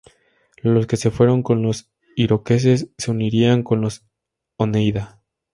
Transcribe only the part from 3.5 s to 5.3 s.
con los oneida.